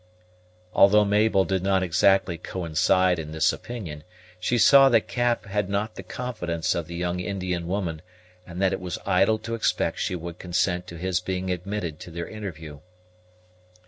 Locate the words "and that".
8.43-8.73